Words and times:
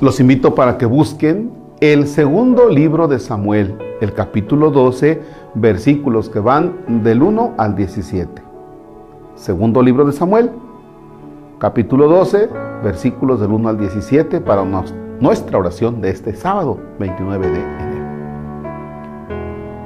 Los 0.00 0.18
invito 0.18 0.54
para 0.54 0.78
que 0.78 0.86
busquen 0.86 1.50
el 1.80 2.06
segundo 2.06 2.70
libro 2.70 3.06
de 3.06 3.18
Samuel, 3.18 3.76
el 4.00 4.14
capítulo 4.14 4.70
12, 4.70 5.20
versículos 5.54 6.30
que 6.30 6.40
van 6.40 7.02
del 7.02 7.22
1 7.22 7.52
al 7.58 7.76
17. 7.76 8.42
Segundo 9.34 9.82
libro 9.82 10.06
de 10.06 10.12
Samuel, 10.12 10.52
capítulo 11.58 12.08
12, 12.08 12.48
versículos 12.82 13.40
del 13.40 13.50
1 13.50 13.68
al 13.68 13.78
17 13.78 14.40
para 14.40 14.64
nuestra 15.20 15.58
oración 15.58 16.00
de 16.00 16.08
este 16.08 16.34
sábado 16.34 16.78
29 16.98 17.46
de 17.48 17.60
enero. 17.60 18.06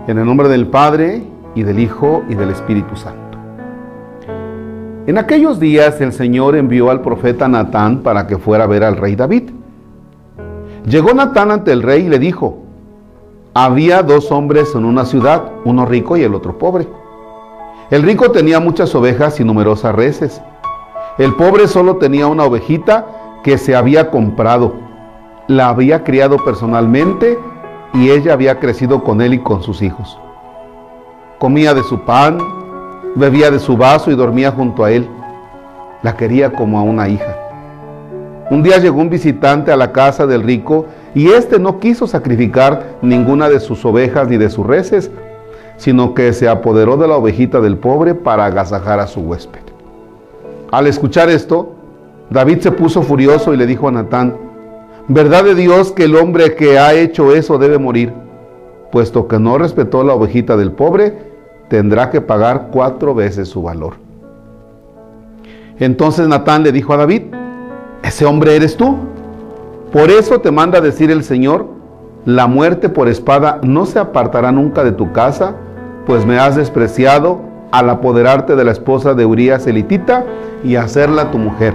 En 0.06 0.18
el 0.18 0.26
nombre 0.26 0.48
del 0.48 0.68
Padre 0.68 1.24
y 1.56 1.64
del 1.64 1.80
Hijo 1.80 2.22
y 2.28 2.36
del 2.36 2.50
Espíritu 2.50 2.94
Santo. 2.94 3.36
En 5.08 5.18
aquellos 5.18 5.58
días 5.58 6.00
el 6.00 6.12
Señor 6.12 6.54
envió 6.54 6.90
al 6.90 7.02
profeta 7.02 7.48
Natán 7.48 8.04
para 8.04 8.28
que 8.28 8.38
fuera 8.38 8.62
a 8.62 8.68
ver 8.68 8.84
al 8.84 8.96
rey 8.96 9.16
David. 9.16 9.53
Llegó 10.86 11.14
Natán 11.14 11.50
ante 11.50 11.72
el 11.72 11.82
rey 11.82 12.04
y 12.04 12.08
le 12.08 12.18
dijo, 12.18 12.58
había 13.54 14.02
dos 14.02 14.30
hombres 14.30 14.74
en 14.74 14.84
una 14.84 15.06
ciudad, 15.06 15.50
uno 15.64 15.86
rico 15.86 16.16
y 16.18 16.22
el 16.22 16.34
otro 16.34 16.58
pobre. 16.58 16.86
El 17.90 18.02
rico 18.02 18.30
tenía 18.32 18.60
muchas 18.60 18.94
ovejas 18.94 19.40
y 19.40 19.44
numerosas 19.44 19.94
reses. 19.94 20.42
El 21.16 21.34
pobre 21.36 21.68
solo 21.68 21.96
tenía 21.96 22.26
una 22.26 22.44
ovejita 22.44 23.06
que 23.42 23.56
se 23.56 23.74
había 23.74 24.10
comprado. 24.10 24.74
La 25.46 25.68
había 25.68 26.04
criado 26.04 26.36
personalmente 26.44 27.38
y 27.94 28.10
ella 28.10 28.34
había 28.34 28.60
crecido 28.60 29.02
con 29.04 29.22
él 29.22 29.34
y 29.34 29.38
con 29.38 29.62
sus 29.62 29.80
hijos. 29.80 30.18
Comía 31.38 31.72
de 31.72 31.82
su 31.84 32.00
pan, 32.00 32.38
bebía 33.14 33.50
de 33.50 33.58
su 33.58 33.76
vaso 33.76 34.10
y 34.10 34.16
dormía 34.16 34.50
junto 34.50 34.84
a 34.84 34.90
él. 34.90 35.08
La 36.02 36.14
quería 36.14 36.52
como 36.52 36.78
a 36.78 36.82
una 36.82 37.08
hija. 37.08 37.43
Un 38.50 38.62
día 38.62 38.78
llegó 38.78 39.00
un 39.00 39.08
visitante 39.08 39.72
a 39.72 39.76
la 39.76 39.92
casa 39.92 40.26
del 40.26 40.42
rico 40.42 40.86
y 41.14 41.28
éste 41.28 41.58
no 41.58 41.78
quiso 41.80 42.06
sacrificar 42.06 42.96
ninguna 43.00 43.48
de 43.48 43.60
sus 43.60 43.84
ovejas 43.84 44.28
ni 44.28 44.36
de 44.36 44.50
sus 44.50 44.66
reses, 44.66 45.10
sino 45.76 46.14
que 46.14 46.32
se 46.32 46.48
apoderó 46.48 46.96
de 46.96 47.08
la 47.08 47.16
ovejita 47.16 47.60
del 47.60 47.78
pobre 47.78 48.14
para 48.14 48.44
agasajar 48.46 49.00
a 49.00 49.06
su 49.06 49.20
huésped. 49.20 49.60
Al 50.70 50.86
escuchar 50.86 51.30
esto, 51.30 51.74
David 52.30 52.60
se 52.60 52.72
puso 52.72 53.02
furioso 53.02 53.54
y 53.54 53.56
le 53.56 53.66
dijo 53.66 53.88
a 53.88 53.92
Natán, 53.92 54.36
verdad 55.08 55.44
de 55.44 55.54
Dios 55.54 55.92
que 55.92 56.04
el 56.04 56.16
hombre 56.16 56.54
que 56.54 56.78
ha 56.78 56.94
hecho 56.94 57.34
eso 57.34 57.58
debe 57.58 57.78
morir, 57.78 58.12
puesto 58.92 59.26
que 59.26 59.38
no 59.38 59.56
respetó 59.56 60.04
la 60.04 60.14
ovejita 60.14 60.56
del 60.56 60.72
pobre 60.72 61.32
tendrá 61.68 62.10
que 62.10 62.20
pagar 62.20 62.68
cuatro 62.70 63.14
veces 63.14 63.48
su 63.48 63.62
valor. 63.62 63.94
Entonces 65.78 66.28
Natán 66.28 66.62
le 66.62 66.72
dijo 66.72 66.92
a 66.92 66.98
David, 66.98 67.22
ese 68.04 68.26
hombre 68.26 68.54
eres 68.54 68.76
tú. 68.76 68.96
Por 69.90 70.10
eso 70.10 70.40
te 70.40 70.50
manda 70.50 70.80
decir 70.80 71.10
el 71.10 71.24
Señor, 71.24 71.66
la 72.26 72.46
muerte 72.46 72.88
por 72.88 73.08
espada 73.08 73.60
no 73.62 73.86
se 73.86 73.98
apartará 73.98 74.52
nunca 74.52 74.84
de 74.84 74.92
tu 74.92 75.12
casa, 75.12 75.54
pues 76.06 76.26
me 76.26 76.38
has 76.38 76.54
despreciado 76.54 77.40
al 77.72 77.88
apoderarte 77.88 78.56
de 78.56 78.64
la 78.64 78.72
esposa 78.72 79.14
de 79.14 79.24
Urias 79.24 79.66
elitita 79.66 80.24
y 80.62 80.76
hacerla 80.76 81.30
tu 81.30 81.38
mujer. 81.38 81.74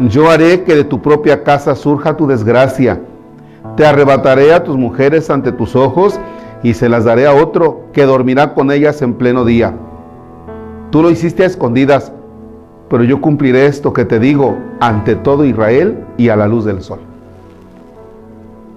Yo 0.00 0.28
haré 0.28 0.64
que 0.64 0.74
de 0.74 0.84
tu 0.84 1.00
propia 1.00 1.44
casa 1.44 1.76
surja 1.76 2.16
tu 2.16 2.26
desgracia. 2.26 3.00
Te 3.76 3.86
arrebataré 3.86 4.52
a 4.52 4.64
tus 4.64 4.76
mujeres 4.76 5.30
ante 5.30 5.52
tus 5.52 5.76
ojos 5.76 6.18
y 6.64 6.74
se 6.74 6.88
las 6.88 7.04
daré 7.04 7.26
a 7.26 7.34
otro 7.34 7.84
que 7.92 8.04
dormirá 8.04 8.54
con 8.54 8.72
ellas 8.72 9.02
en 9.02 9.14
pleno 9.14 9.44
día. 9.44 9.74
Tú 10.90 11.00
lo 11.02 11.10
hiciste 11.10 11.44
a 11.44 11.46
escondidas, 11.46 12.12
pero 12.88 13.04
yo 13.04 13.20
cumpliré 13.20 13.66
esto 13.66 13.92
que 13.92 14.04
te 14.04 14.18
digo 14.18 14.56
ante 14.80 15.14
todo 15.16 15.44
Israel 15.44 16.04
y 16.16 16.28
a 16.28 16.36
la 16.36 16.46
luz 16.46 16.64
del 16.64 16.82
sol. 16.82 17.00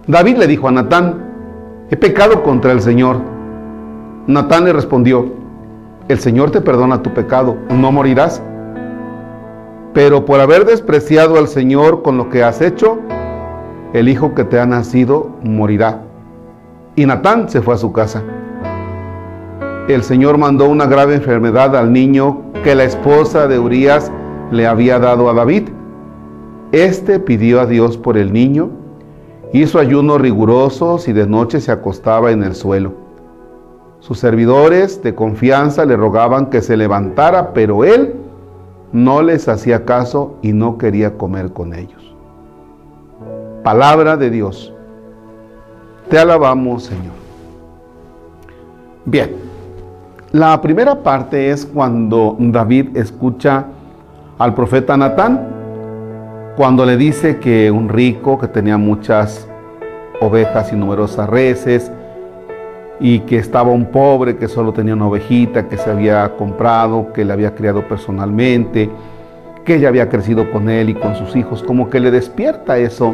David 0.07 0.37
le 0.37 0.47
dijo 0.47 0.67
a 0.67 0.71
Natán, 0.71 1.25
he 1.89 1.97
pecado 1.97 2.41
contra 2.43 2.71
el 2.71 2.81
Señor. 2.81 3.17
Natán 4.25 4.65
le 4.65 4.73
respondió, 4.73 5.27
el 6.07 6.19
Señor 6.19 6.51
te 6.51 6.61
perdona 6.61 7.03
tu 7.03 7.13
pecado, 7.13 7.57
no 7.69 7.91
morirás. 7.91 8.41
Pero 9.93 10.25
por 10.25 10.39
haber 10.39 10.65
despreciado 10.65 11.37
al 11.37 11.47
Señor 11.47 12.01
con 12.03 12.17
lo 12.17 12.29
que 12.29 12.43
has 12.43 12.61
hecho, 12.61 12.99
el 13.93 14.07
hijo 14.07 14.33
que 14.33 14.43
te 14.43 14.59
ha 14.59 14.65
nacido 14.65 15.31
morirá. 15.43 16.01
Y 16.95 17.05
Natán 17.05 17.49
se 17.49 17.61
fue 17.61 17.73
a 17.73 17.77
su 17.77 17.91
casa. 17.91 18.23
El 19.87 20.03
Señor 20.03 20.37
mandó 20.37 20.69
una 20.69 20.85
grave 20.85 21.15
enfermedad 21.15 21.75
al 21.75 21.91
niño 21.91 22.41
que 22.67 22.75
la 22.75 22.83
esposa 22.83 23.47
de 23.47 23.57
Urias 23.59 24.11
le 24.51 24.67
había 24.67 24.99
dado 24.99 25.29
a 25.29 25.33
David. 25.33 25.69
Este 26.73 27.17
pidió 27.17 27.61
a 27.61 27.65
Dios 27.65 27.95
por 27.95 28.17
el 28.17 28.33
niño, 28.33 28.71
hizo 29.53 29.79
ayunos 29.79 30.19
rigurosos 30.19 31.07
y 31.07 31.13
de 31.13 31.25
noche 31.27 31.61
se 31.61 31.71
acostaba 31.71 32.29
en 32.31 32.43
el 32.43 32.55
suelo. 32.55 32.91
Sus 34.01 34.19
servidores 34.19 35.01
de 35.01 35.15
confianza 35.15 35.85
le 35.85 35.95
rogaban 35.95 36.47
que 36.47 36.61
se 36.61 36.75
levantara, 36.75 37.53
pero 37.53 37.85
él 37.85 38.15
no 38.91 39.21
les 39.21 39.47
hacía 39.47 39.85
caso 39.85 40.35
y 40.41 40.51
no 40.51 40.77
quería 40.77 41.17
comer 41.17 41.53
con 41.53 41.73
ellos. 41.73 42.13
Palabra 43.63 44.17
de 44.17 44.29
Dios. 44.29 44.73
Te 46.09 46.19
alabamos, 46.19 46.83
Señor. 46.83 47.15
Bien, 49.05 49.46
la 50.31 50.61
primera 50.61 51.03
parte 51.03 51.51
es 51.51 51.65
cuando 51.65 52.35
David 52.37 52.97
escucha 52.97 53.65
al 54.37 54.53
profeta 54.53 54.97
Natán, 54.97 55.47
cuando 56.57 56.85
le 56.85 56.97
dice 56.97 57.37
que 57.37 57.71
un 57.71 57.87
rico 57.87 58.37
que 58.37 58.47
tenía 58.47 58.77
muchas 58.77 59.47
ovejas 60.19 60.73
y 60.73 60.75
numerosas 60.75 61.29
reses, 61.29 61.91
y 62.99 63.19
que 63.19 63.37
estaba 63.37 63.71
un 63.71 63.85
pobre 63.85 64.37
que 64.37 64.47
solo 64.47 64.73
tenía 64.73 64.95
una 64.95 65.07
ovejita 65.07 65.67
que 65.67 65.77
se 65.77 65.89
había 65.89 66.35
comprado, 66.35 67.13
que 67.13 67.23
le 67.23 67.33
había 67.33 67.53
criado 67.53 67.87
personalmente, 67.87 68.89
que 69.63 69.75
ella 69.75 69.89
había 69.89 70.09
crecido 70.09 70.51
con 70.51 70.69
él 70.69 70.89
y 70.89 70.95
con 70.95 71.15
sus 71.15 71.35
hijos, 71.35 71.61
como 71.63 71.89
que 71.89 71.99
le 71.99 72.11
despierta 72.11 72.77
eso 72.77 73.13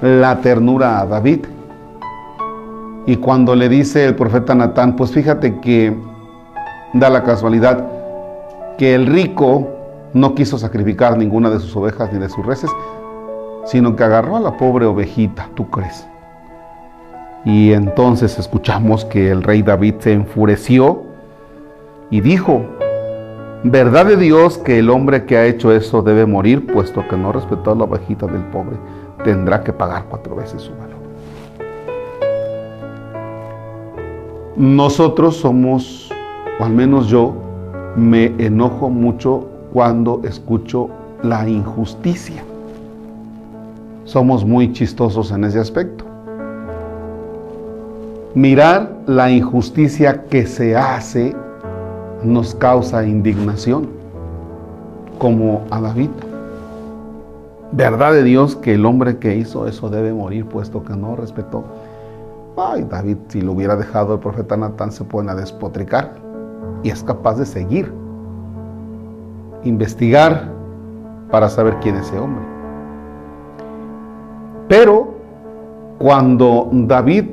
la 0.00 0.40
ternura 0.40 1.00
a 1.00 1.06
David. 1.06 1.46
Y 3.06 3.16
cuando 3.16 3.54
le 3.54 3.68
dice 3.68 4.06
el 4.06 4.14
profeta 4.14 4.54
Natán, 4.54 4.96
pues 4.96 5.12
fíjate 5.12 5.60
que 5.60 5.94
da 6.98 7.10
la 7.10 7.22
casualidad 7.22 7.84
que 8.78 8.94
el 8.94 9.06
rico 9.06 9.68
no 10.12 10.34
quiso 10.34 10.58
sacrificar 10.58 11.16
ninguna 11.16 11.50
de 11.50 11.60
sus 11.60 11.74
ovejas 11.76 12.12
ni 12.12 12.18
de 12.18 12.28
sus 12.28 12.44
reses, 12.44 12.70
sino 13.64 13.96
que 13.96 14.04
agarró 14.04 14.36
a 14.36 14.40
la 14.40 14.56
pobre 14.56 14.86
ovejita, 14.86 15.48
¿tú 15.54 15.68
crees? 15.68 16.06
Y 17.44 17.72
entonces 17.72 18.38
escuchamos 18.38 19.04
que 19.04 19.30
el 19.30 19.42
rey 19.42 19.62
David 19.62 19.94
se 20.00 20.12
enfureció 20.12 21.04
y 22.10 22.20
dijo, 22.20 22.64
verdad 23.62 24.06
de 24.06 24.16
Dios 24.16 24.58
que 24.58 24.78
el 24.78 24.90
hombre 24.90 25.24
que 25.26 25.36
ha 25.36 25.46
hecho 25.46 25.72
eso 25.72 26.02
debe 26.02 26.26
morir, 26.26 26.66
puesto 26.72 27.06
que 27.08 27.16
no 27.16 27.32
respetó 27.32 27.72
a 27.72 27.74
la 27.74 27.84
ovejita 27.84 28.26
del 28.26 28.42
pobre, 28.46 28.76
tendrá 29.24 29.62
que 29.62 29.72
pagar 29.72 30.06
cuatro 30.08 30.36
veces 30.36 30.62
su 30.62 30.72
valor. 30.72 30.96
Nosotros 34.56 35.36
somos, 35.36 36.05
o 36.58 36.64
al 36.64 36.72
menos 36.72 37.08
yo, 37.08 37.34
me 37.96 38.26
enojo 38.38 38.88
mucho 38.90 39.48
cuando 39.72 40.20
escucho 40.24 40.88
la 41.22 41.48
injusticia. 41.48 42.42
Somos 44.04 44.44
muy 44.44 44.72
chistosos 44.72 45.30
en 45.30 45.44
ese 45.44 45.58
aspecto. 45.58 46.04
Mirar 48.34 48.92
la 49.06 49.30
injusticia 49.30 50.24
que 50.24 50.46
se 50.46 50.76
hace 50.76 51.34
nos 52.22 52.54
causa 52.54 53.06
indignación, 53.06 53.88
como 55.18 55.64
a 55.70 55.80
David. 55.80 56.10
Verdad 57.72 58.12
de 58.12 58.22
Dios 58.22 58.56
que 58.56 58.74
el 58.74 58.84
hombre 58.84 59.18
que 59.18 59.36
hizo 59.36 59.66
eso 59.66 59.88
debe 59.88 60.12
morir, 60.12 60.46
puesto 60.46 60.84
que 60.84 60.94
no 60.94 61.16
respetó 61.16 61.64
Ay, 62.58 62.86
David, 62.88 63.18
si 63.28 63.42
lo 63.42 63.52
hubiera 63.52 63.76
dejado 63.76 64.14
el 64.14 64.20
profeta 64.20 64.56
Natán, 64.56 64.90
se 64.90 65.04
pueden 65.04 65.28
a 65.28 65.34
despotricar. 65.34 66.25
Y 66.82 66.90
es 66.90 67.02
capaz 67.02 67.34
de 67.38 67.46
seguir, 67.46 67.92
investigar 69.64 70.50
para 71.30 71.48
saber 71.48 71.76
quién 71.80 71.96
es 71.96 72.06
ese 72.06 72.18
hombre. 72.18 72.44
Pero 74.68 75.14
cuando 75.98 76.68
David 76.72 77.24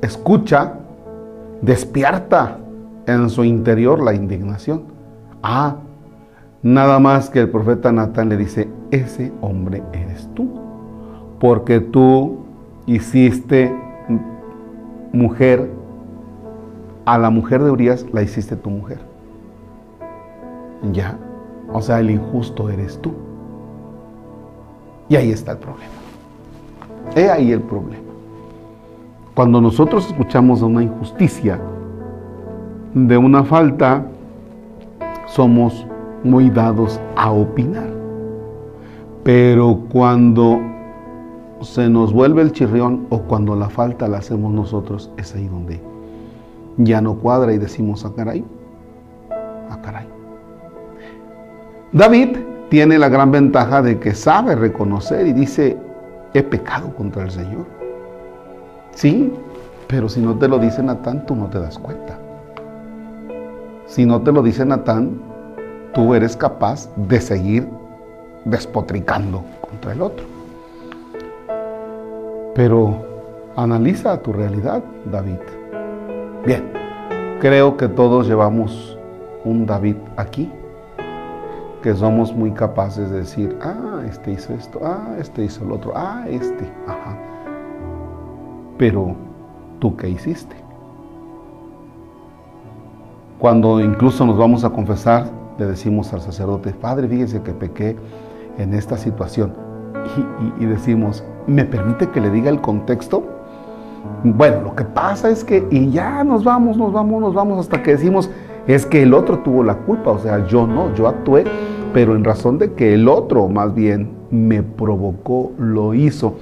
escucha, 0.00 0.74
despierta 1.62 2.58
en 3.06 3.28
su 3.30 3.44
interior 3.44 4.02
la 4.02 4.14
indignación. 4.14 4.84
Ah, 5.42 5.76
nada 6.62 6.98
más 6.98 7.30
que 7.30 7.40
el 7.40 7.50
profeta 7.50 7.92
Natán 7.92 8.28
le 8.28 8.36
dice, 8.36 8.68
ese 8.90 9.32
hombre 9.40 9.82
eres 9.92 10.28
tú, 10.34 10.48
porque 11.38 11.80
tú 11.80 12.40
hiciste 12.86 13.74
mujer, 15.12 15.70
a 17.04 17.18
la 17.18 17.30
mujer 17.30 17.62
de 17.62 17.70
Urias 17.70 18.06
la 18.12 18.22
hiciste 18.22 18.56
tu 18.56 18.70
mujer. 18.70 19.00
Ya, 20.92 21.18
o 21.72 21.80
sea, 21.82 22.00
el 22.00 22.10
injusto 22.10 22.68
eres 22.68 23.00
tú. 23.00 23.12
Y 25.08 25.16
ahí 25.16 25.30
está 25.30 25.52
el 25.52 25.58
problema. 25.58 25.92
He 27.14 27.30
ahí 27.30 27.52
el 27.52 27.60
problema. 27.62 28.04
Cuando 29.34 29.60
nosotros 29.60 30.06
escuchamos 30.06 30.60
de 30.60 30.66
una 30.66 30.82
injusticia, 30.82 31.60
de 32.94 33.16
una 33.16 33.44
falta, 33.44 34.06
somos 35.26 35.86
muy 36.24 36.50
dados 36.50 37.00
a 37.16 37.30
opinar. 37.30 37.88
Pero 39.22 39.80
cuando 39.90 40.60
se 41.60 41.88
nos 41.88 42.12
vuelve 42.12 42.42
el 42.42 42.52
chirrión 42.52 43.06
o 43.10 43.20
cuando 43.22 43.54
la 43.54 43.68
falta 43.68 44.08
la 44.08 44.18
hacemos 44.18 44.52
nosotros, 44.52 45.10
es 45.16 45.34
ahí 45.34 45.46
donde 45.46 45.80
ya 46.76 47.00
no 47.00 47.16
cuadra 47.16 47.52
y 47.52 47.58
decimos, 47.58 48.04
a 48.04 48.08
ah, 48.08 48.12
caray, 48.16 48.44
a 49.30 49.74
ah, 49.74 49.82
caray. 49.82 50.08
David 51.92 52.36
tiene 52.68 52.98
la 52.98 53.08
gran 53.08 53.32
ventaja 53.32 53.82
de 53.82 53.98
que 53.98 54.14
sabe 54.14 54.54
reconocer 54.54 55.26
y 55.26 55.32
dice, 55.32 55.76
he 56.34 56.42
pecado 56.42 56.94
contra 56.94 57.24
el 57.24 57.30
Señor. 57.30 57.66
Sí, 58.92 59.32
pero 59.88 60.08
si 60.08 60.20
no 60.20 60.36
te 60.36 60.46
lo 60.46 60.58
dice 60.58 60.82
Natán, 60.82 61.26
tú 61.26 61.34
no 61.34 61.46
te 61.46 61.58
das 61.58 61.78
cuenta. 61.78 62.18
Si 63.86 64.06
no 64.06 64.22
te 64.22 64.30
lo 64.30 64.42
dice 64.42 64.64
Natán, 64.64 65.20
tú 65.92 66.14
eres 66.14 66.36
capaz 66.36 66.88
de 66.96 67.20
seguir 67.20 67.68
despotricando 68.44 69.42
contra 69.60 69.92
el 69.92 70.02
otro. 70.02 70.24
Pero 72.54 73.04
analiza 73.56 74.20
tu 74.22 74.32
realidad, 74.32 74.82
David. 75.10 75.38
Bien, 76.46 76.72
creo 77.38 77.76
que 77.76 77.86
todos 77.86 78.26
llevamos 78.26 78.98
un 79.44 79.66
David 79.66 79.96
aquí, 80.16 80.50
que 81.82 81.94
somos 81.94 82.34
muy 82.34 82.52
capaces 82.52 83.10
de 83.10 83.18
decir, 83.18 83.58
ah, 83.60 84.00
este 84.08 84.32
hizo 84.32 84.54
esto, 84.54 84.80
ah, 84.82 85.16
este 85.18 85.44
hizo 85.44 85.64
el 85.64 85.72
otro, 85.72 85.92
ah, 85.94 86.24
este, 86.28 86.64
ajá. 86.86 87.18
Pero, 88.78 89.16
¿tú 89.80 89.94
qué 89.98 90.08
hiciste? 90.08 90.56
Cuando 93.38 93.78
incluso 93.78 94.24
nos 94.24 94.38
vamos 94.38 94.64
a 94.64 94.70
confesar, 94.70 95.26
le 95.58 95.66
decimos 95.66 96.10
al 96.14 96.22
sacerdote, 96.22 96.72
Padre, 96.72 97.06
fíjese 97.06 97.42
que 97.42 97.52
pequé 97.52 97.96
en 98.56 98.72
esta 98.72 98.96
situación. 98.96 99.52
Y, 100.58 100.64
y 100.64 100.66
decimos, 100.66 101.22
¿me 101.46 101.66
permite 101.66 102.08
que 102.08 102.20
le 102.22 102.30
diga 102.30 102.48
el 102.48 102.62
contexto? 102.62 103.39
Bueno, 104.22 104.60
lo 104.60 104.74
que 104.76 104.84
pasa 104.84 105.30
es 105.30 105.42
que, 105.44 105.66
y 105.70 105.90
ya 105.90 106.22
nos 106.24 106.44
vamos, 106.44 106.76
nos 106.76 106.92
vamos, 106.92 107.22
nos 107.22 107.34
vamos, 107.34 107.58
hasta 107.60 107.82
que 107.82 107.92
decimos, 107.92 108.30
es 108.66 108.84
que 108.84 109.02
el 109.02 109.14
otro 109.14 109.38
tuvo 109.38 109.64
la 109.64 109.78
culpa, 109.78 110.10
o 110.10 110.18
sea, 110.18 110.46
yo 110.46 110.66
no, 110.66 110.94
yo 110.94 111.08
actué, 111.08 111.44
pero 111.94 112.14
en 112.14 112.22
razón 112.22 112.58
de 112.58 112.74
que 112.74 112.92
el 112.92 113.08
otro 113.08 113.48
más 113.48 113.74
bien 113.74 114.10
me 114.30 114.62
provocó, 114.62 115.52
lo 115.58 115.94
hizo. 115.94 116.34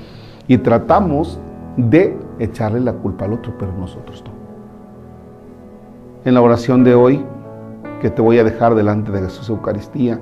Y 0.49 0.59
tratamos 0.59 1.39
de 1.77 2.19
echarle 2.41 2.81
la 2.81 2.95
culpa 2.95 3.27
al 3.27 3.35
otro, 3.35 3.53
pero 3.57 3.73
nosotros 3.79 4.25
no. 4.27 4.33
En 6.25 6.35
la 6.35 6.43
oración 6.43 6.83
de 6.83 6.97
hoy, 6.97 7.25
que 8.01 8.11
te 8.11 8.21
voy 8.21 8.41
a 8.41 8.45
dejar 8.45 8.75
delante 8.75 9.13
de 9.13 9.21
Jesús 9.21 9.49
Eucaristía, 9.51 10.19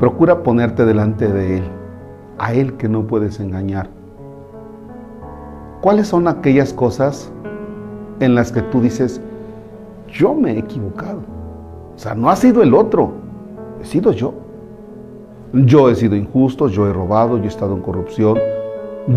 procura 0.00 0.42
ponerte 0.42 0.84
delante 0.84 1.28
de 1.28 1.58
Él, 1.58 1.64
a 2.36 2.52
Él 2.52 2.74
que 2.74 2.88
no 2.88 3.06
puedes 3.06 3.38
engañar 3.38 3.88
¿Cuáles 5.84 6.08
son 6.08 6.28
aquellas 6.28 6.72
cosas 6.72 7.30
en 8.18 8.34
las 8.34 8.50
que 8.50 8.62
tú 8.62 8.80
dices, 8.80 9.20
yo 10.08 10.32
me 10.32 10.52
he 10.52 10.58
equivocado? 10.60 11.18
O 11.94 11.98
sea, 11.98 12.14
no 12.14 12.30
ha 12.30 12.36
sido 12.36 12.62
el 12.62 12.72
otro, 12.72 13.12
he 13.82 13.84
sido 13.84 14.10
yo. 14.12 14.32
Yo 15.52 15.90
he 15.90 15.94
sido 15.94 16.16
injusto, 16.16 16.68
yo 16.68 16.88
he 16.88 16.92
robado, 16.94 17.36
yo 17.36 17.44
he 17.44 17.48
estado 17.48 17.74
en 17.74 17.82
corrupción, 17.82 18.38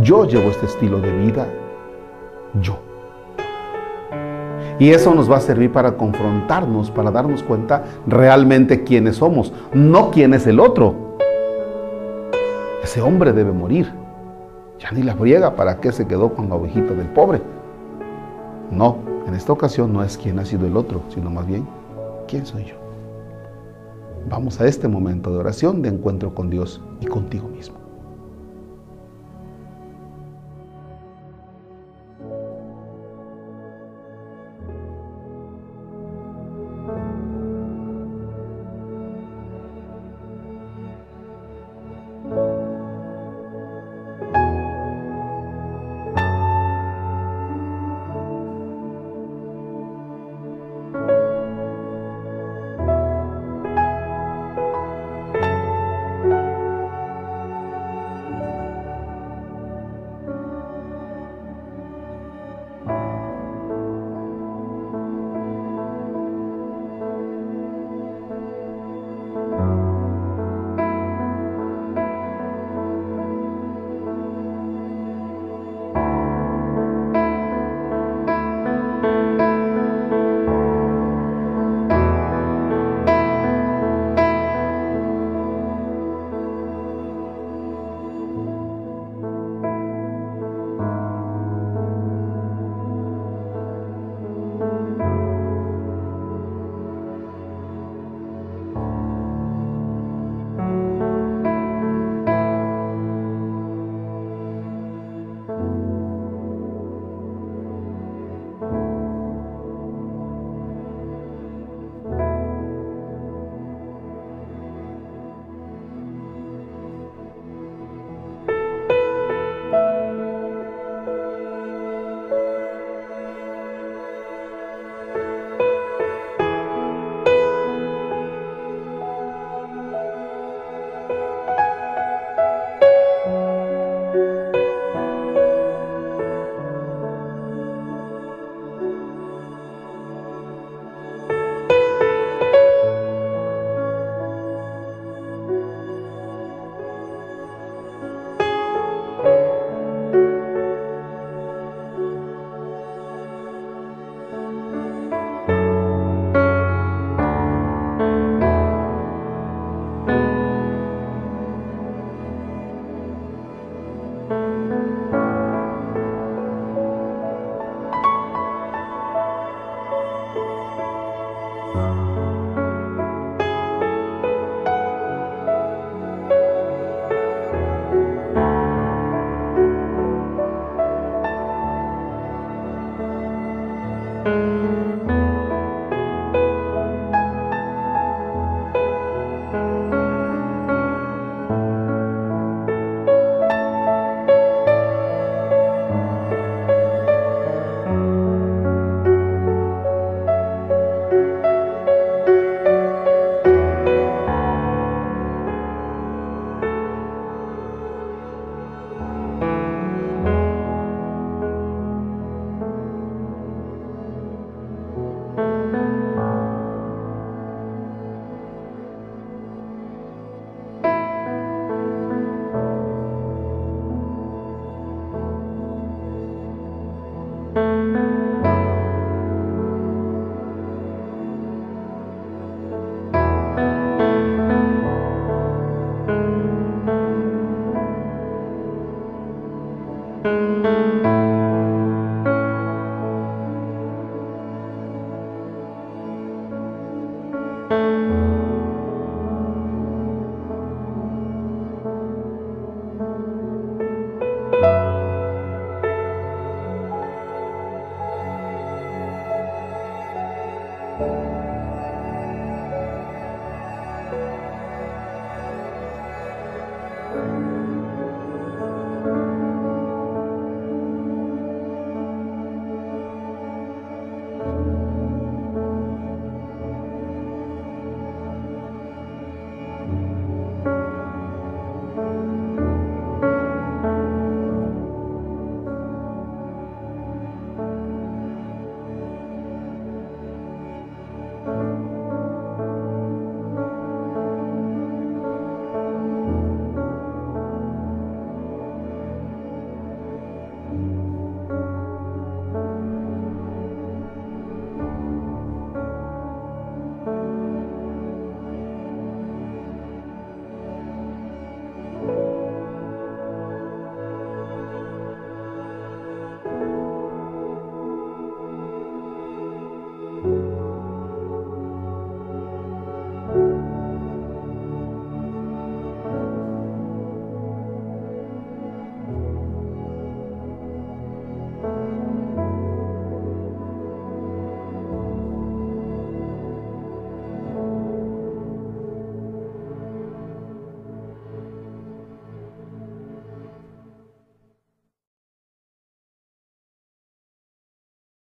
yo 0.04 0.26
llevo 0.26 0.50
este 0.50 0.66
estilo 0.66 1.00
de 1.00 1.10
vida, 1.18 1.48
yo. 2.62 2.78
Y 4.78 4.90
eso 4.90 5.16
nos 5.16 5.32
va 5.32 5.38
a 5.38 5.40
servir 5.40 5.72
para 5.72 5.96
confrontarnos, 5.96 6.92
para 6.92 7.12
darnos 7.12 7.44
cuenta 7.44 7.86
realmente 8.06 8.84
quiénes 8.84 9.16
somos, 9.16 9.54
no 9.74 10.12
quién 10.12 10.34
es 10.34 10.46
el 10.46 10.60
otro. 10.60 11.16
Ese 12.84 13.02
hombre 13.02 13.32
debe 13.32 13.54
morir. 13.54 14.07
Ya 14.80 14.92
ni 14.92 15.04
la 15.04 15.16
friega, 15.16 15.56
¿para 15.56 15.80
qué 15.80 15.92
se 15.92 16.06
quedó 16.08 16.34
con 16.34 16.50
la 16.50 16.56
ovejita 16.56 16.94
del 16.94 17.08
pobre? 17.08 17.42
No, 18.72 18.98
en 19.26 19.34
esta 19.34 19.52
ocasión 19.54 19.92
no 19.92 20.04
es 20.04 20.18
quién 20.18 20.38
ha 20.40 20.46
sido 20.46 20.68
el 20.68 20.78
otro, 20.78 21.02
sino 21.10 21.30
más 21.30 21.48
bien, 21.48 21.68
¿quién 22.28 22.46
soy 22.46 22.66
yo? 22.66 22.76
Vamos 24.30 24.60
a 24.60 24.68
este 24.68 24.88
momento 24.88 25.32
de 25.32 25.40
oración, 25.40 25.82
de 25.82 25.90
encuentro 25.90 26.36
con 26.36 26.50
Dios 26.50 26.82
y 27.00 27.08
contigo 27.08 27.48
mismo. 27.48 27.77